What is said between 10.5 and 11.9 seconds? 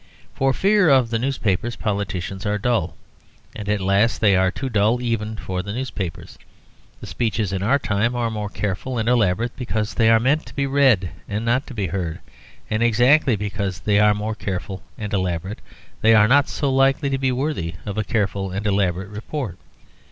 be read, and not to be